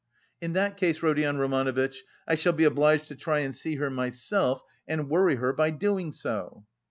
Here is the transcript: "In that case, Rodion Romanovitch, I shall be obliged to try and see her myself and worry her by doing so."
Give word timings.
"In 0.41 0.53
that 0.53 0.77
case, 0.77 1.03
Rodion 1.03 1.37
Romanovitch, 1.37 2.01
I 2.27 2.33
shall 2.33 2.53
be 2.53 2.63
obliged 2.63 3.05
to 3.09 3.15
try 3.15 3.41
and 3.41 3.55
see 3.55 3.75
her 3.75 3.91
myself 3.91 4.63
and 4.87 5.11
worry 5.11 5.35
her 5.35 5.53
by 5.53 5.69
doing 5.69 6.11
so." 6.11 6.65